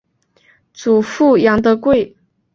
[0.73, 2.17] 祖父杨德贵。